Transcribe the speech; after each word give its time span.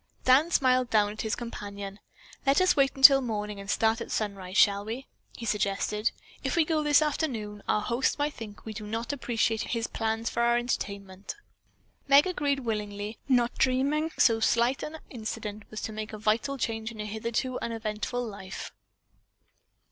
Dan 0.25 0.49
smiled 0.49 0.89
down 0.89 1.11
at 1.11 1.21
his 1.21 1.35
companion. 1.35 1.99
"Let 2.43 2.59
us 2.59 2.75
wait 2.75 2.95
until 2.95 3.21
morning 3.21 3.59
and 3.59 3.69
start 3.69 4.01
at 4.01 4.09
sunrise, 4.09 4.57
shall 4.57 4.83
we?" 4.83 5.05
he 5.37 5.45
suggested. 5.45 6.09
"If 6.43 6.55
we 6.55 6.65
go 6.65 6.81
this 6.81 7.03
afternoon, 7.03 7.61
our 7.67 7.81
host 7.83 8.17
might 8.17 8.33
think 8.33 8.55
that 8.55 8.65
we 8.65 8.73
do 8.73 8.87
not 8.87 9.13
appreciate 9.13 9.61
his 9.61 9.85
plans 9.85 10.27
for 10.27 10.41
our 10.41 10.57
entertainment." 10.57 11.35
Meg 12.07 12.25
agreed 12.25 12.61
willingly, 12.61 13.19
little 13.29 13.49
dreaming 13.59 14.05
that 14.09 14.21
so 14.23 14.39
slight 14.39 14.81
an 14.81 14.97
incident 15.11 15.69
was 15.69 15.81
to 15.81 15.93
make 15.93 16.13
a 16.13 16.17
vital 16.17 16.57
change 16.57 16.91
in 16.91 16.97
her 16.97 17.05
hitherto 17.05 17.59
uneventful 17.59 18.25
life. 18.25 18.71